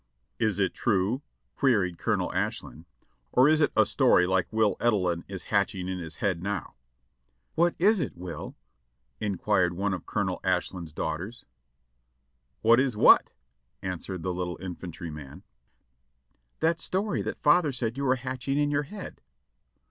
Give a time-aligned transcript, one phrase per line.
[0.39, 1.21] "Is it true,"
[1.55, 2.85] queried Colonel Ashlin,
[3.31, 6.73] "or is it a story like Will Edelin is hatching in his head now?"
[7.53, 8.17] "What is it.
[8.17, 8.55] Will?"
[9.19, 11.45] inquired one of Colonel Ashlin's daughters.
[12.63, 13.33] "What is what?"
[13.83, 15.43] answered the little infantryman..
[16.61, 19.21] "That story that father said you were hatching in your head."